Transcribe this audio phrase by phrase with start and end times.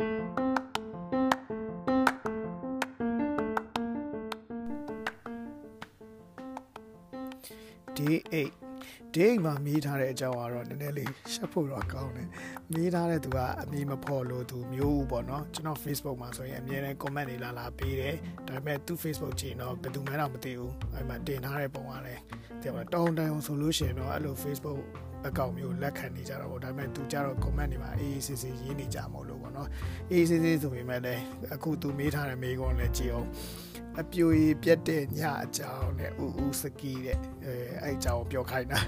[0.00, 0.04] day
[8.32, 8.52] 8
[9.14, 12.28] day မှာမေးထားတဲ့အကြောင်းကတော့နည်းနည်းလေးရှက်ဖို့တော့ကောင်းတယ်
[12.72, 18.16] မေးထားတဲ့သူကအမည်မဖော်လို့သူမျိုးပေါ့နော်ကျွန်တော် Facebook မှာဆိုရင်အမြဲတမ်း comment တွေလာလာပေးတယ်
[18.48, 22.22] ဒါပေမဲ့သူ Facebook ကြည့်တော့ဘယ်သူမှတော့မသိဘူးအဲ့မှာတင်ထားတဲ့ပုံကလည်း
[22.68, 24.80] တဲ့ပါတောင်းတန်းဆိုလို့ရှိရင်တော့အဲ့လို Facebook
[25.26, 29.68] အကောင့်မျိုးလက်ခံနေကြတော့ပေါ့ဒါပေမဲ့သူကြတော့ comment တွေမှာအေးအေးဆေးဆေးရေးနေကြမို့လို့ပေါ့နော်
[30.10, 31.22] အေးအေးဆေးဆေးဆိုပေမဲ့လည်း
[31.54, 33.28] အခုသူမေးထားတဲ့မေးခွန်းလည်းကြည့်အောင်
[34.00, 38.78] အပြိုကြီးပြက်တဲ့ညအကြောင်းနဲ့ဥဥစကီးတဲ့အဲအဲ့အကြောင်းပြောခိုင်းတာ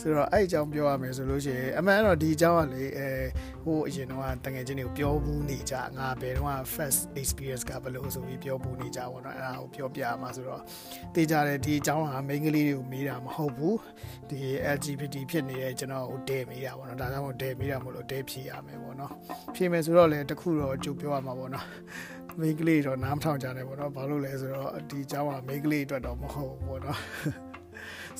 [0.00, 3.08] ဆိုတော့အဲ့အကြောင်းပြောရမယ်ဆိုလို့ရှိရင်အမှန်တော့ဒီအကြောင်းကလေအဲ
[3.64, 10.62] ဟိုအရင်တော့တငယ်ချင်းတွေကိုပြောဘူးနေကြငါဘယ်တော့ first experience ကဘယ်လိုဆိုပြီးပြောဘူးနေကြပေါ့နော်အဲ့ဒါကိုပြောပြမှာဆိုတော့
[11.14, 13.78] သိကြတယ်ဒီအကြောင်းဟာ main ကလေးတွေကိုမေးတာမဟုတ်ဘူး
[14.30, 14.40] ဒီ
[14.76, 19.12] LGBT ဖြစ်နေတဲ့ကျွန်တော်ကိုဒဲမေးတာပေါ့နော်ဒါကြောင့်မို့ဒဲမေးတာမို့လို့ဒဲဖြေရမယ်ပေါ့နော်
[19.54, 21.66] ဖြေမယ်ဆိုတော့လေတခုတော့ကြိုပြောရမှာပေါ့နော်
[22.39, 26.99] မိန်းကလေးတော့နားမထောင်ကြတယ်ပေါ့နော်ဘာလို့လဲဆိုတော့ဒီเจ้าကမိန်းကလေးအတွက်တော့မဟုတ်ဘူးပေါ့နော်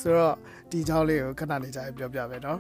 [0.02, 0.36] ဆိုတော့
[0.72, 2.60] ဒီเจ้าလေးကိုခဏနေကြပြောပြမယ်နော်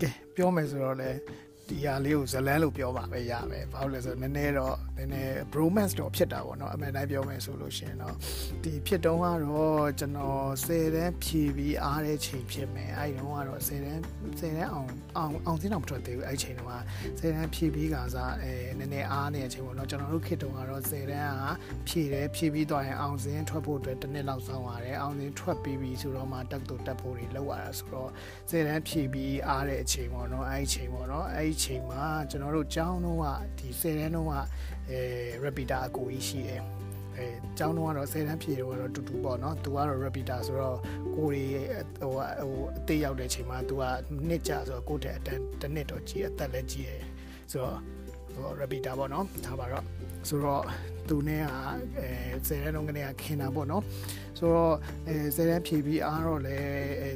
[0.00, 1.10] ကဲပြောမယ်ဆိုတော့လေ
[1.69, 8.15] ဒီဟာလေးကိုဇလန်းလို့ပြောပါပဲရမယ်ဘာလို့လဲဆိုတော့နည်းနည်းတော့နည်းနည်း bromance တော့ဖြစ်တာပေါ့နော်အမှန်တိုင်းပြောမယ်ဆိုလို့ရှိရင်တော့
[8.63, 14.01] ဒီဖြစ်တုံးကတော့ကျွန်တော်10တန်းဖြည့်ပြီးအားတဲ့ချိန်ဖြစ်မယ်အဲ့ဒီတုန်းကတော့10တန်း
[14.39, 16.75] 10တန်းအောင်အောင်အောင်သိတော့မထွက်သေးဘူးအဲ့ချိန်တုန်းက
[17.19, 21.43] 10တန်းဖြည့်ပြီးကစားအဲနည်းနည်းအားနေတဲ့အချိန်ပေါ့နော်ကျွန်တော်တို့ခေတ်တုန်းကတော့10တန်းက
[21.87, 28.09] ဖြည့်တယ်ဖြည့်ပြီးတော့ရင်အောင်စင်းထွက်ဖို့အတွက်တစ်နှစ်လောက်စောင့်ရတယ်အောင်စင်းထွက်ပြီးပြီဆိုတော့မှတက်တူတက်ဖို့တွေလောက်ရတာဆိုတော့
[28.49, 33.25] 10တန်းဖြည့်ပြီးအားတဲ့အချိန်ပေါ့နော်အဲ့ဒီချိန်ပေါ့နော်အဲ့ဒီချိန်မှာကျွန်တော်တို့ကျောင်းတော့က
[33.59, 34.33] ဒီ10တန်းတော့က
[34.89, 34.99] အဲ
[35.45, 36.61] repeater အကိုကြီးရှိတယ်
[37.15, 37.25] အဲ
[37.57, 40.77] ကျောင်းတော့ကတော့10တန်းဖြည့်တော့တူတူပေါ့နော်သူကတော့ repeater ဆိုတော့
[41.15, 41.45] ကိုရီ
[41.99, 43.83] ဟိုဟိုအသေးရောက်တဲ့ချိန်မှာသူက
[44.27, 47.03] နှစ်ကြဆိုတော့ကိုတဲ့အတန်းတစ်နှစ်တော့ကြီးအသက်လည်းကြီးတယ်
[47.51, 47.79] ဆိုတော့
[48.35, 49.83] ဟို repeater ပေါ့နော်ဒါပါတော့
[50.29, 50.63] ဆိုတော့
[51.09, 51.47] သူနဲ့က
[51.99, 52.09] အဲ
[52.47, 53.83] 10တန်းလုံးကနေခင်တာပေါ့နော်
[54.37, 54.75] ဆိုတော့
[55.07, 56.57] အဲ10တန်းဖြည့်ပြီးအားတော့လဲ
[57.01, 57.09] အဲ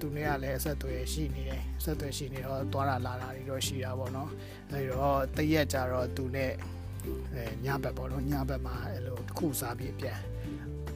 [0.00, 4.30] သူနဲ့ကလည်းအဆက်အသွယ်ရှိနေတယ်အဆက်အသွယ်ရှိနေတော့သွားတာလာတာတွေတော့ရှိတာပေါ့နော်
[4.70, 6.52] အဲတော့တရက်ကြတော့သူနဲ့
[7.34, 10.20] အဲညဘက်ပေါ့နော်ညဘက်မှာအဲ့လိုတစ်ခုစားပြီးပြန်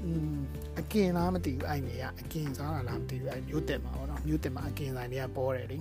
[0.04, 0.38] อืม
[0.78, 5.78] အကင်လားမသိဘူးအဲ့နေရအကင်စားတာလားမသိဘူးအဲ့မျိုးတက်မှာပေါ့နော် မျိုးတက်မှာအကင်ဆိုင်တွေကပေါ်တယ်လေ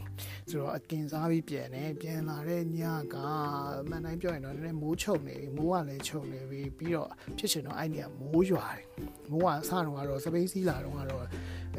[0.49, 2.79] ဆိုတော့အကင်စားပြီးပြန်တယ်ပြန်လာတဲ့ည
[3.13, 3.15] က
[3.89, 8.85] မှန်တိုင်းပြောရင်တော့နည်းနည်းမိုးချုပ်နေပြီမိုးကလည်းချုပ်နေပြီပြီးတော့ဖြစ်ချင်တော့အဲ့နေရမိုးရွာတယ်
[9.31, 11.25] မိုးကစတော့ကတော့စပိန်စီးလာတော့ကတော့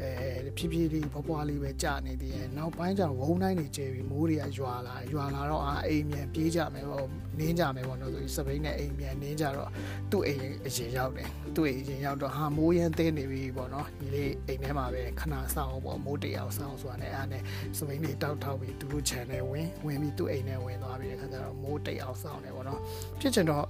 [0.01, 7.07] အဲဖြည်းဖြည်းလေးဘွားလေးပဲကြာနေသေးတယ်နောက်ပိုင်းကျတော့ဝုန်းတိုင်းတွေကျဲပြီးမိုးတွေကရွာလာရွာလာတော့အာအိမ်မြန်ပြေးကြမယ်ပေါ့
[7.39, 9.69] နင်းကြမယ်ပေါ့နော်ဆိုစပိန်နဲ့အိမ်မြန်နင်းကြတော့
[10.11, 17.41] သူ့အိမ်အရင်ရောက်တယ်သူ့အိမ်အရင်ရောက်တော့ဟာမိုးရမ်းသေးနေပြီပေါ့နော်ဒီလေးအိမ်ထဲမှာပဲခဏဆောင်ပေါ့မိုးတရောင်ဆောင်ဆိုတာနဲ့အားနဲ့
[17.77, 22.79] စပိန်တွေတောက်ထောက်ပြီးသူတို့ channel ဝင်ဝင်ပြီးသူ့အိမ်ထဲဝင်သွားပြီးတဲ့ခါကျတော့မိုးတရောင်ဆောင်တယ်ပေါ့နော်
[23.21, 23.65] ဖြစ်ချင်တော့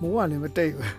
[0.00, 0.92] မိုးကလည်းမတိတ်ဘူး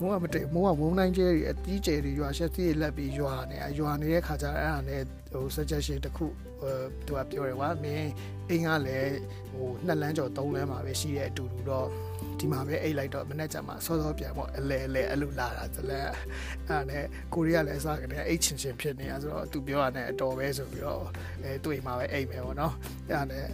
[0.00, 6.26] မိုးကမတိတ်မိုးကဝုန်းတိုင်းကျဲတွေအတီးကျဲတွေရွာရှက်စီးတွေလက်ပြီးရွာနေရွာနေတဲ့ခါကျတော့အဲ့ဒါနဲ့ဟို suggestion တစ်ခု
[6.60, 6.74] ဟို
[7.06, 8.10] သူကပြောတယ်ကွာမင်း
[8.48, 9.14] အိမ်ကလည်း
[9.52, 11.86] ဟိုနှစ်လမ်းကျော်သုံးလမ်းမှာပဲရှိတဲ့အတူတူတော့
[12.38, 16.16] ဒီမှာပဲအိတ်လိုက်တော့မနေ့ကမှစောစောပြန်ပေါ့အလဲအလဲအဲ့လိုလာတာဇလက်အဲ့
[16.68, 17.04] ဒါနဲ့
[17.34, 21.02] ကိုရီးယားလည်းအစားကနေအိတ်ချင်ချင်ဖြစ်နေတာဆိုတော့သူပြောရတဲ့အတော်ပဲဆိုပြီးတော့
[21.42, 22.74] အဲတွေ့မှာပဲအိတ်မယ်ပေါ့နော်
[23.08, 23.46] အဲ့ဒါနဲ့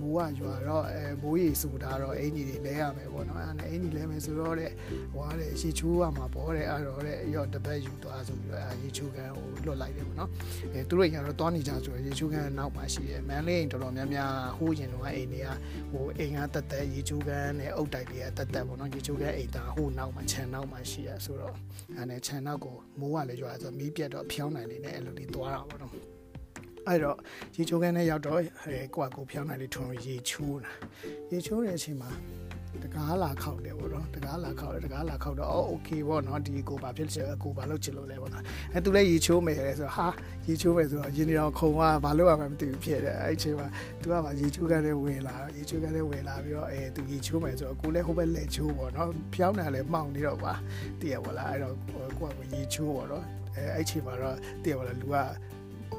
[0.00, 4.70] မိုးကရွာတော့အဲမိုးရီစူတာတော့အင်ကြီးတွေလဲရမယ်ပေါ့နော်အဲ့ဒါနဲ့အင်ကြီးလဲမယ်ဆိုတော့တဲ့
[5.12, 10.30] ဟိုကတဲ့ရေချိုးရမှာပေါ့တဲ့အဲ့တော့တဲ့ရော့တပတ်ယူသွားဆိုပြီးတော့အဲရေချိုးကန်ဟိုလွတ်လိုက်တယ်ပေါ့နော်
[10.72, 15.48] အဲသူတို့ကတော့တွားနေကြဆိုတော့ရေချိုးကန်နောက်မှာရှိတယ်မန်လေးတော်တော်များများဟိုးရင်တော့အိမ်တွေက
[15.92, 21.54] ဟိုအိမ်ကတက်တက်ရေချိုးကန်နဲ့အုတ်တိုက်တွေကတက်တက်ပေါ့နော်ရေချိုးကန်အိမ်သားဟိုနောက်မှာခြံနောက်မှာရှိရဆိုတော့
[21.96, 26.15] အဲနဲ့ခြံနောက်ကိုမိုးကလည်းရွာဆိုမီးပြတ်တော့ဖျောင်းနိုင်နေတယ်အဲ့လိုလေးသွားတာပေါ့နော်
[26.87, 27.17] အဲ့တော့
[27.55, 30.71] ရေချိုးခန်းထဲရောက်တော့အဲကိုကကိုဖျောင်းနိုင်လေးထွန်ရေချိုးတာ
[31.31, 32.11] ရေချိုးတဲ့အချိန်မှာ
[32.83, 38.43] တကားလာခောက်တယ်ပေါ့နော်တကားလာခောက်တယ်တကားလာခောက်တော့အော်โอเคပေါ့နော်ဒီကိုဘာဖြစ်ချင်ကိုဘာလုပ်ချင်လို့လဲပေါ့နော်
[38.73, 40.07] အဲသူလည်းရေချိုးမယ်လေဆိုတော့ဟာ
[40.47, 43.67] ရေချိုးမယ်ဆိုတော့ရင်းနေတော့ခုံကဘာလုပ်ရမှမသိဘူးဖြစ်တယ်အဲ့အချိန်မှာ
[44.01, 50.53] သူကဗာရေချိုးခန်းထဲဝင်လာရေချိုးခန်းထဲဝင်လာပြီးတော့အဲသူရေချိုးမယ်ဆိုတော့ကိုလည်းဟိုဘက်လက်ချိုးပေါ့နော်ဖျောင်းတယ်လည်းမှောင်နေတော့ပါ
[50.99, 51.75] တည်ရပါလားအဲ့တော့
[52.19, 53.25] ကိုကရေချိုးပေါ့နော်
[53.55, 55.17] အဲအဲ့ချိန်မှာတော့တည်ရပါလားလူက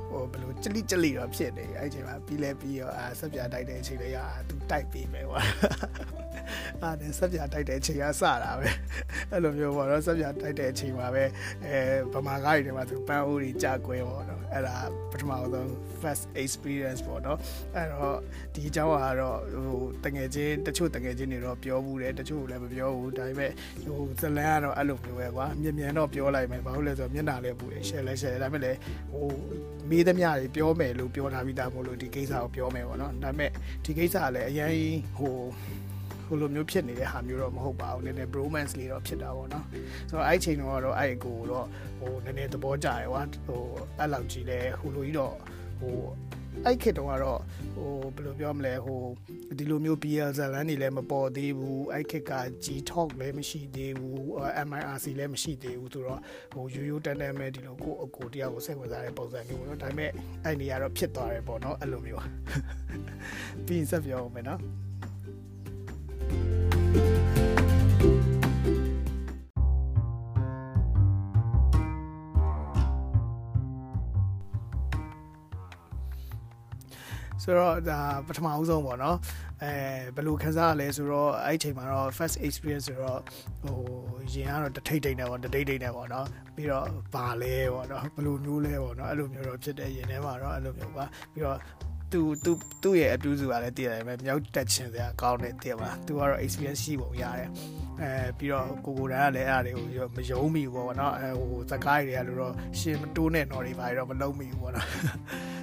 [0.10, 4.18] ဟိုဘယ်လိုကြလိကြလိတော့ဖြစ်နေအဲ့ချိန်မှာပြီးလဲပြီးရောအာဆက်ပြတိုက်တဲ့အချိန်လေးရ
[4.50, 5.42] သူတိုက်ပြီးပဲကွာ
[6.82, 8.68] အာနဲ့ဆက်ပြတိုက်တဲ့အချိန်ကစတာပဲ
[9.32, 11.24] အဲ့လိုမျိုးပေါ့နော်ဆက်ပြတိုက်တဲ့အချိန်မှာပဲ
[11.66, 11.80] အဲ
[12.14, 14.76] ဗမာကားတွေထဲမှာသူပန်းအိုးတွေကြာကွဲပေါ့နော်အဲ့ဒါ
[15.12, 15.68] ပထမဆုံး
[16.02, 17.38] first experience ပေါ့နော်
[17.76, 18.18] အဲ့တော့
[18.54, 23.52] ဒီအကြောင်းကတော့ဟိုတငယ်ချင်းတချို့တငယ်ချင်းတွေတော့ပြောဘူးတယ်တချို့လည်းမပြောဘူးဒါပေမဲ့
[23.86, 28.78] ဟိုဇလန်ကတော့အဲ့လိုမျိုးပဲကွာမြင်မြန်တော့ပြောလိုက်မယ်ဘာလို့လဲဆိုတော့မျက်နှာလည်းပူတယ် share လည်း share ဒါပေမဲ့လည်း
[29.14, 29.28] ဟို
[29.90, 33.52] မေးသမျှတွေပြောမယ်လို့ပြောထားပြီးသားမို့လို့ဒီကိစ္စကိုပြောမယ်ပေါ့နော်ဒါပေမဲ့
[33.86, 34.72] ဒီကိစ္စကလည်းအရင်
[35.18, 35.36] ဟို
[36.28, 39.66] ဟိုလိုမျိုးဖြစ်နေတဲ့ဟာမျိုးတော့မဟုတ်ပါဘူးနည်းနည်း bromance လေးတော့ဖြစ်တာပေါ့နော်
[40.10, 41.66] ဆိုတော့အဲ့ချိန်တော့တော့အဲ့အကိုတော့
[42.00, 43.64] ဟိုနည်းနည်းသဘောကျတယ်ကွာဟို
[44.00, 45.36] အဲ့လောက်ကြီးလဲဟိုလိုကြီးတော့
[45.80, 45.96] ဟို
[46.66, 47.42] အဲ့ခေတ်တုန်းကတော့
[47.76, 49.02] ဟိုဘယ်လိုပြောမလဲဟို
[49.58, 52.34] ဒီလိုမျိုး BL ဇာတ်လမ်းတွေလည်းမပေါ်သေးဘူးအဲ့ခေတ်က
[52.64, 54.20] G Talk လည်းမရှိသေးဘူး
[54.68, 56.20] MIRC လည်းမရှိသေးဘူးဆိုတော့
[56.54, 60.12] ဟိုရိုးရိုးတန်းတန်းပဲဒီလိုကိုအကိုတရားကိုစိတ်ဝင်စားတဲ့ပုံစံမျိုးပေါ့နော်ဒါပေမဲ့
[60.44, 62.24] အဲ့နေရာတော့ဖြစ်သွားတယ်ပေါ့နော်အဲ့လိုမျိုး
[63.66, 64.62] ပြီးဆက်ပြောအောင်မယ်နော်
[77.44, 79.18] ဆိုတော့ဒါပထမအဆုံးပေါ့နော်
[79.64, 79.72] အဲ
[80.16, 83.20] ဘယ်လိုခံစားရလဲဆိုတော့အဲ့ဒီအချိန်မှာတော့ first experience ဆိုတော့
[83.62, 83.78] ဟို
[84.34, 91.58] ရင်ကတော့တထိတ်ထိတ်နေပေါ့တတိတ်တိတ်နေပေါ့နော်ပြီးတော့ဘာလဲပေါ့နော်ဘယ်လိုမျိုးလဲပေါ့နော်အဲ့လိုမျိုးတော့ဖြစ်တဲ့ရင်ထဲမှာတော့အဲ့လိုမျိုးပါပြီးတော့
[92.12, 92.52] သူသူ
[92.84, 97.50] သူ့ရဲ့အတူစုကလည်းတည်ရတယ်ပဲမြောက်တက်ချင်စရာကောင်းတယ်တည်ပါသူကတော့ experience ရှိပုံရတယ်
[98.02, 104.88] အဲပြီးတော့ကိုကိုတန်းကလည်းအဲ့ဒါတွေကိုမယုံမိဘူးပေါ့နော်အဲဟိုစကားတွေကလို့တော့ရှင်မတိုးနဲ့တော့တွေပါတော့မလုံးမိဘူးပေါ့နော်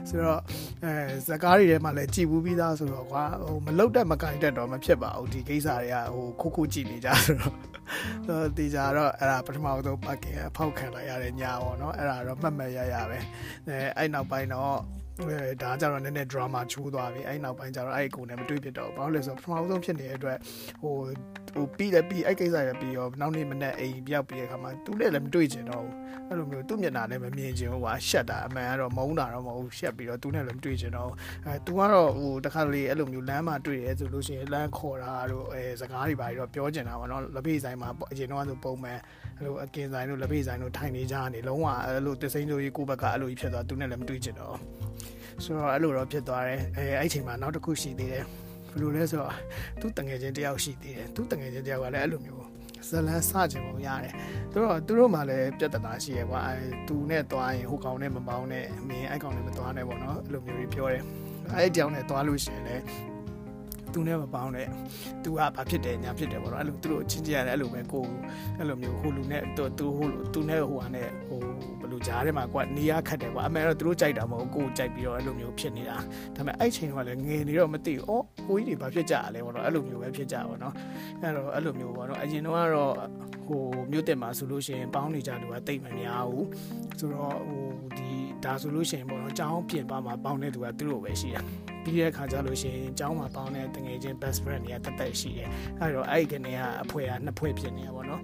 [0.08, 0.40] ဆိုတော့
[0.84, 0.92] အဲ
[1.28, 7.54] စကားတွေထဲမှာလည်းကြည်ဘူးပြီးသားဆိုတော့ကွာဟိုမလုတ်တက်မကင်တက်တော့မဖြစ်ပါဘူးဒီကိစ္စတွေကဟိုခုခုကြည့်နေကြဆိုတော့
[8.28, 13.18] တော့တေချာတော့အဲ့ဒါပထမဆုံးပတ်ကင်ဖောက်ခံလိုက်ရတဲ့ညာပေါ့နော်အဲ့ဒါတော့မှတ်မှတ်ရရပဲ
[13.68, 15.03] အဲအဲ့နောက်ပိုင်းတော့အဲ
[15.62, 20.38] ဒါကြတော့နည်းနည်း drama ချိုးသွားပြီအဲ့နောက်ပိုင်းကျတော့အဲ့အကိုနဲ့မတွေ့ဖြစ်တော့ဘာလို့လဲဆိုတော့ပထမဆုံးဖြစ်နေတဲ့အတွက်
[20.82, 20.94] ဟို
[21.54, 25.94] ဟိုပြီးလည်းပြီးအဲ့ကိစ္စရပြီးရောနောက်နေ့မနေ့အိမ်ပြောက်ပြီးတဲ့ခါမှာသူလည်းလည်းမတွေ့ချင်တော့ဘူး
[26.28, 31.10] အဲ့လိုမျိုးသူ့မျက်နှာလည်းမမြင်ချင်ဘူးကွာရှက်တာအမှန်ကတော့မုန်းတာတော့မဟုတ်ရှက်ပြီးတော့သူနဲ့လည်းမတွေ့ချင်တော့
[31.46, 38.98] အဲသူကတော့ဟိုတခါလေအဲ့လိုမျိုးလမ်းမှာတွေ့ရဲဆိုလို့ရှိရင်လမ်းခေါ်တာတို့အဲစကားတွေပါပြီးတော့ပြောချင်တာပေါ့နော်လက်ဖေးဆိုင်မှာအရင်တော့ဆိုပုံမှန်
[39.38, 44.56] အဲ့လိုအကင်ဆိုင်တို့လက်ဖေးဆိုင်တို့ထိုင်နေကြနေလုံးဝအဲ့လိုတစိမ့်တို့ကြီးကိုဘက်ကအဲ့လိုကြီးဖြစ်သွားသူနဲ့လည်းမတွေ့ချင်တော့
[45.44, 48.24] ဆိုတော့အဲ့လိုတော့ဖြစ်သွားတယ်အဲအဲ့ချိန်မှာနောက်တစ်ခုရှိသေးတယ်
[48.70, 49.34] ဘယ်လိုလဲဆိုတော့
[49.80, 52.44] သူတငယ်ချင်းတယောက်ရှိသေးတယ်သူတငယ်ချင်းတယောက်ကလည်းအဲ့လိုမျိုး
[52.88, 54.14] ဇလန်းစကြင်ပုံရတယ်
[54.52, 56.56] သူတို့သူတို့မှလည်းပြဿနာရှိရကွာအဲ
[56.88, 61.02] သူနဲ့တွားရင်ဟိုကောင်နဲ့မပေါင်းနဲ့အမင်းအဲ့ကောင်နဲ့မတွားနဲ့ပေါ့နော်အဲ့လိုမျိုးကြီးပြောတယ်
[61.54, 62.82] အဲ့ဒီကြောင့်နဲ့တွားလို့ရှိရင်လည်း
[63.94, 64.68] သူနဲ့မပေါင်းနဲ့
[65.24, 68.04] သူကဘာဖြစ်တယ်ညာဖြစ်တယ်ပေါ့နော်အဲ့လိုသူတို့ချင်းချင်းရတယ်အဲ့လိုပဲကို
[68.58, 71.40] အဲ့လိုမျိုးဟိုလူနဲ့သူသူဟိုသူနဲ့ဟိုဟာနဲ့ဟို
[71.80, 75.96] ဘယ်လိုကြားထဲမှာကွာနေရခတ်တယ်ကွာအမှန်တော့သူတို့ကြိုက်တာမဟုတ်ကိုကြိုက်ပြီးတော့အဲ့လိုမျိုးဖြစ်နေတာ
[76.36, 80.74] ဒါပေမဲ့အဲ့ချိန်ကလည်းငယ်နေတော့မသိဘူးအော်ကိုကြီးတွေဘာဖြစ်ကြရလဲပေါ့နော်အဲ့လိုမျိုးပဲဖြစ်ကြပါတော့
[81.22, 82.94] အဲ့တော့အဲ့လိုမျိုးပေါ့နော်အရင်တော့ကတော့
[83.46, 86.46] ဟိုမြို့တက်မှာဆိုလို့ရှိရင်ပေါင်းနေကြလူကတိတ်မများဘူး
[86.98, 87.64] ဆိုတော့ဟို
[87.98, 88.08] ဒီ
[88.44, 91.42] ဒါဆိုလို့ရှိရင်ပေါ့နော်ចောင်းပြင်ပါမှာပေါင်းတဲ့သူကသူတို့ပဲရှိတာ
[91.84, 95.48] ပြီးတဲ့ခါကျလို့ရှိရင်ចောင်းမှာပေါင်းတဲ့တငယ်ချင်း best friend တွေကတက်တက်ရှိတယ်
[95.80, 98.20] အဲ့တော့အဲ့ဒီကနေကအဖွဲကနှစ်ဖွဲဖြစ်နေတာပေါ့နော်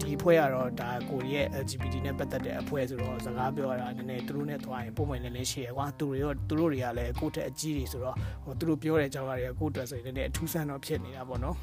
[0.00, 11.56] ဒီအဖွဲ့ကတော့ဒါကိုရဲ့ LGBT နဲ့ပတ်သက်တဲ့အဖွဲ့ဆိုတော့စကားပြောရတာနည်းနည်းသူတို့နဲ့တွားရင်ပုံမှန်လည်းလည်းရှိရကွာသူတွေရောသူတို့တွေကလည်းကိုယ့်ထက်အကြီးတွေဆိုတော့ဟိုသူတို့ပြောတဲ့အကြောင်းအရာတွေကကိုယ့်အတွက်ဆိုရင်လည်းအထူးဆန်းတော့ဖြစ်နေတာပေါ့နော်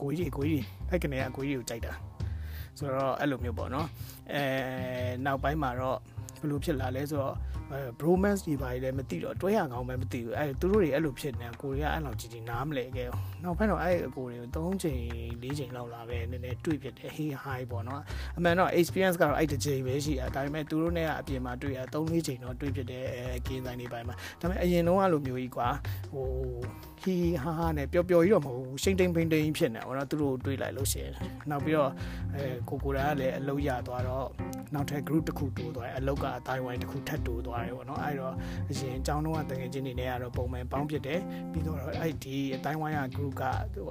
[0.00, 1.92] ကိုကြီးကိုကြီးအဲ့ကနေကကိုကြီးကိုကြိုက်တာ
[2.78, 3.88] ဆိုတော့အဲ့လိုမျိုးပေါ့နော်
[4.32, 4.42] အဲ
[5.24, 5.98] နောက်ပိုင်းမှာတော့
[6.40, 7.49] ဘယ်လိုဖြစ်လာလဲဆိုတော့အဲ
[8.00, 13.08] bromance တွေပါလည်းမသိတော့တွဲရကောင်းမှမသိဘူးအဲသူတို့တွေအဲ့လိုဖြစ်နေကိုရီးယားအဲ့လောက်ကြီးကြီးနားမလဲခဲ့
[13.44, 14.98] နောက်ပိုင်းတော့အဲ့အကိုတွေကို၃ချိန်
[15.42, 18.02] ၄ချိန်လောက်လာပဲနည်းနည်းတွေ့ဖြစ်တယ် hey hi ပေါ့နော်
[18.36, 25.68] အမှန်တော့ experience ကတော့အဲ့တစ်ချိန်ပဲရှိတာဒါပေမဲ့သူတို့နဲ့ကအပြင်မှာတွေ့ရ၃၄ချိန်တော့တွေ့ဖြစ်တယ်အဲကင်းဆိုင်တွေပိုင်းမှာဒါပေမဲ့အရင်တော့အဲ့လိုမျိုးကြီးကွာ
[26.12, 26.28] ဟို
[27.02, 31.12] ဟီဟာဟာနဲ့ပျော်ပျော်ကြီးတော့မဟုတ်ဘူးရှိန်တိန်ပိန်တိန်ဖြစ်နေပေါ့နော်သူတို့တွေးလိုက်လို့ရှိရင်
[31.50, 31.90] နောက်ပြီးတော့
[32.34, 34.26] အဲကိုကိုရာကလည်းအလုပ်ရသွားတော့
[34.74, 38.34] နောက်ထပ် group တစ်ခုတိုးသွားတယ်အလုပ်ကအတိုင်းဝိုင်းတစ်ခုထပ်တိုးသွားတယ်ပေါ့နော်အဲ့တော့
[38.70, 41.20] အရင်အကြောင်းတော့တကယ်ချင်းနေနဲ့ကတော့ပုံမှန်ပေါင်းဖြစ်တယ်
[41.52, 43.82] ပြီးတော့အဲ့ဒီအတိုင်းဝိုင်းက group ကသူ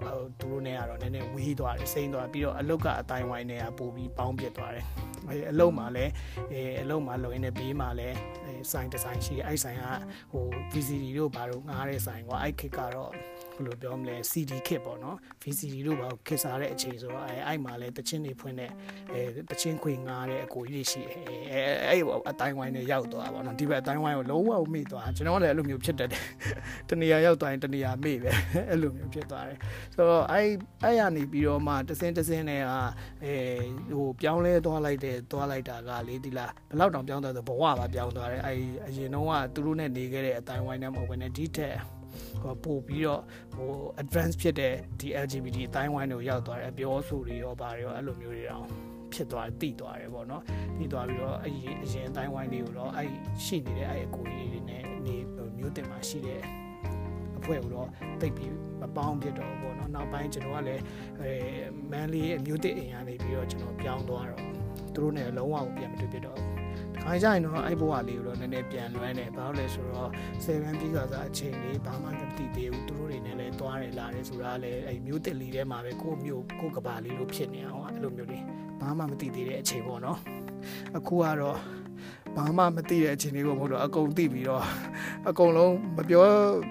[0.42, 4.86] တို့နဲ့ကတော့နည်းနည်းဝေးသွားတယ်စိမ့်သွားပြီးတော့အလုပ်ကအတိုင်းဝိုင်းနဲ့ကပို့ပြီးပေါင်းဖြစ်သွားတယ်
[5.30, 6.12] အဲအလုပ်မှာလည်း
[6.52, 8.18] အဲအလုပ်မှာလုံရင်းနဲ့ဘေးမှာလည်း
[8.72, 9.86] ဆိုင်ဒီဇိုင်းရှိတယ်အဲ့ဆိုင်က
[10.32, 13.12] ဟို VCD တို့ဘာလို့ငားတဲ့ဆိုင်ကွာအဲ့ခက်ကတော့
[13.56, 18.72] ဘယ်လိုပြောမလဲ CD ခစ်ပေါ့နော် VCD တို့ဘာခစ်စားတဲ့အချိန်ဆိုတော့အဲအဲ့မှာလည်းတချင်းတွေဖွင့်တဲ့
[19.14, 21.18] အဲတချင်းခွေငားတဲ့အကိုကြီးရှိတယ်
[21.52, 26.24] အဲအဲ့အတိုင်းဝိုင်းနဲ့ရောက်သွားပါတော့ဒီဘက်အတိုင်းဝိုင်းကိုလုံးဝမေ့သွားကျွန်တော်လည်းအဲ့လိုမျိုးဖြစ်တတ်တယ်
[26.90, 28.32] တနေရာရောက်သွားရင်တနေရာမေ့ပဲ
[28.70, 29.58] အဲ့လိုမျိုးဖြစ်သွားတယ်
[29.96, 30.50] ဆိုတော့အဲ့
[30.84, 32.72] အဲ့ရနေပြီးတော့မှတစင်းတစင်းနဲ့က
[33.24, 33.36] အဲ
[33.98, 38.54] ဟိုပြောင်းလဲသွားလိုက်တဲ့တဲ့သွားလိုက်တာကလေဒီလားဘလောက်တောင်ပြောင်းသွားဆိုဘဝပါပြောင်းသွားတယ်အဲ
[38.88, 41.76] အရင်တော့ကသူတို့နဲ့နေခဲ့တဲ့အတိုင်းဝိုင်းနဲ့မဟုတ်ဘဲနဲ့ဒီထက်
[42.42, 43.22] ဟိုပို့ပြီးတော့
[43.56, 48.66] ဟို advance ဖြစ်တဲ့ဒီ LGBT အတိုင်းဝိုင်းကိုရောက်သွားတယ်အပြောဆိုတွေရောဘာတွေရောအဲ့လိုမျိုးတွေတောင်
[49.14, 50.44] ဖြစ်သွားတယ်တိသွားတယ်ပေါ့နော်
[50.78, 53.10] တိသွားပြီးတော့အရင်အရင်အတိုင်းဝိုင်းတွေကိုတော့အဲ့
[53.46, 55.16] ရှိနေတဲ့အဲ့အကိုကြီးတွေနဲ့နေ
[55.58, 56.42] မျိုးတင်မှာရှိတဲ့
[57.50, 57.90] အဖွဲ့ကိုတော့
[58.22, 60.84] တိတ်ပြီးမပေါင်းဖြစ်တော့ဘောနော်နောက်ပိုင်းကျွန်တော်ကလည်း
[61.22, 61.32] အဲ
[61.92, 64.44] မန်လေးအမျိုးသစ်အိမ်ကနေပြီးတော့ကျွန်တော်ပြောင်းသွားတော့
[64.94, 66.40] သူတို့နဲ့လုံးဝပြန်မတွေ့ဖြစ်တော့
[67.04, 70.10] ခါကြရင်တော့အဲ့ဘဝလေးကိုတော့နည်းနည်းပြန်လွှမ်းတယ်ဘာလို့လဲဆိုတော့
[70.44, 78.44] 7ပြီးကစားအချိန်လေးဘာမှမတိသေးဘူးသူတို့တွေနဲ့လည်းတွားရလာတယ်ဆိုတာလည်းအဲ့မျိုးတက်လီထဲမှာပဲကိုမျိုးကိုကဘာလေးလိုဖြစ်နေအောင်အဲ့လိုမျိုးလေး
[78.82, 80.20] ဘာမှမတိသေးတဲ့အချိန်ပေါ့နော်
[80.98, 81.58] အခုကတော့
[82.36, 84.64] ဘာမှမသိတဲ့အခြေအနေကိုမဟုတ်တော့အကုန်သိပြီးတော့
[85.30, 86.24] အကုန်လုံးမပြော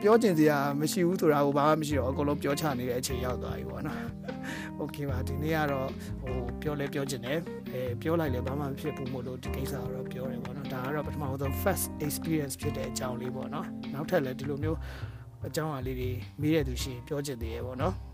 [0.03, 3.99] ပြောကျင်စရာမရှိဘူးဆိုတာကိုဘာမှမရှိတော့အကုန်လုံးပြောချနေတဲ့အချိန်ရောက်သွားပြီပေါ့နော်။
[4.81, 5.89] Okay ပါဒီနေ့ကတော့
[6.23, 7.39] ဟိုပြောလဲပြောကျင်တယ်
[7.73, 14.79] အဲပြောလိုက်လဲဘာမှမဖြစ်ဘူးမို့လို့ဒီကိစ္စကတော့ပြောတယ်ပေါ့နော်။ဒါကတော့ပထမဆုံး first experience ဖြစ်တဲ့အကြောင်းလေးပေါ့နော်။နောက်ထပ်လည်းဒီလိုမျိုး
[15.47, 16.11] အကြောင်းအရာလေးတွေ
[16.41, 17.97] မေးရတူရှိရင်ပြောကျင်သေးရပေါ့နော်။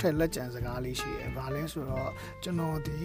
[0.00, 2.10] နောက်ထပ်လက်ကျန်စကားလေးရှိတယ်။ဘာလဲဆိုတော့
[2.42, 2.98] ကျွန်တော်ဒီ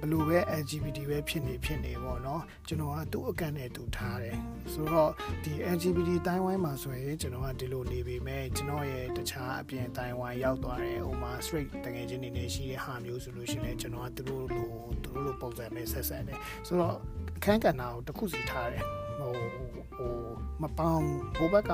[0.00, 4.36] ဘလို့ပဲ LGBT ပဲဖြစ်နေဖြစ်နေပေါ့နော်။ကျွန်တော်ကသူ့အကန့်နဲ့သူထားတယ်။
[4.72, 5.10] ဆိုတော့
[5.44, 14.68] ဒီ LGBT တိုင်းဝိုင်းမှာဆိုရင်ကျွန်တော်ကဒီလိုနေပေမဲ့ကျွန်တော်ရဲ့တခြားအပြင်တိုင်းဝိုင်းရောက်သွားတယ်။ဟိုမှာ straight တကယ်ချင်းနေနေရှိတဲ့ဟာမျိုးဆိုလို့ရှိရင်ကျွန်တော်ကသူတို့လို
[15.02, 16.94] သူတို့လိုပုံစံနဲ့ဆက်ဆက်တယ်။ဆိုတော့
[17.36, 18.84] အခန်းကဏ္ဍကိုတစ်ခုစီထားတယ်။
[19.18, 19.32] ဟို
[19.96, 20.12] ဟို
[20.62, 21.72] မပေါင်းဟိုဘက်က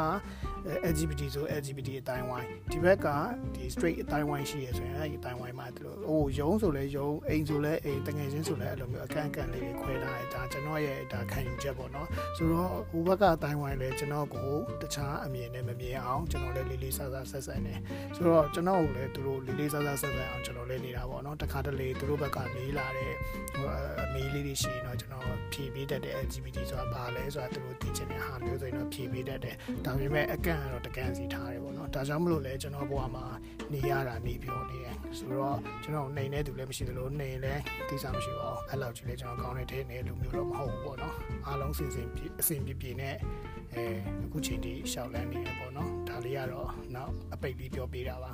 [0.91, 3.07] LGBT ဆို LGBT အတိုင်းဝိုင်းဒီဘက်က
[3.55, 14.51] ဒီ straight အတိုင်းဝိုင်းရှိရဆိုရင်အဲဒီအတိုင်းဝိုင်းမှာဒီလိုဟိုယုံဆိုလဲယုံအိမ်ဆိုလဲအိမ်တငယ်ချင်းဆိုလဲအဲ့လိုမျိုးအကန့်အကန့်လေးတွေခွဲထားတယ်ဒါကျွန်တော်ရဲ့ဒါခံယူချက်ပေါ့နော်ဆိုတော့ဟိုဘက်ကအတိုင်းဝိုင်းလဲကျွန်တော်ကို
[14.83, 17.75] တခြားအမြင်နဲ့မမြင်အောင်ကျွန်တော်လည်းလေးလေးဆဆဆက်ဆက်နေ
[18.17, 23.13] ဆိုတော့ကျွန်တော်ကိုလည်းသူတို့လေးလေးဆဆဆက်ဆက်အောင်ကျွန်တော်လည်းနေတာပေါ့နော်တခါတလေသူတို့ဘက်ကမေးလာတဲ့
[23.55, 23.67] ဟို
[24.03, 33.25] အမေးလေးတွေရှိရင်တော့ကျွန်တော်ဖြေပေးတတ်တဲ့ LGBT ဆိုတာဘာလဲဆိုတာသူတို့သိချင်တဲ့ဟာမျိုးဆိုရင်တော့ဖြေပေးတတ်တယ်ဒါပေမဲ့အကန့်ကတော့တကန့်စီထားတယ်ပေါ့နော်ဒါကြောင့်မလို့လဲကျွန်တော်ဘဝမှာ
[33.73, 41.15] နေရတာနေပြောနေတယ်ဆိုတော့ကျွန်တော်နေနေသူလည်းမရှိသလိုနေလည်းသိစားမရှိပါဘူးအဲ့လောက်ကြီးလဲကျွန်တော်ကောင်းတဲ့တဲ့နေလူမျိုးတော့မဟုတ်ဘူးပေါ့နော်
[41.47, 42.09] အားလုံးစင်စင်
[42.41, 43.17] အစင်ပြပြနဲ့
[43.75, 43.85] အဲ
[44.25, 48.33] အခုချိန်ထိရှောက်လန်းနေရပေါ့နော်ဒါလေးကတော့နောက်အပိတ်လေးပြောပေးတာပါ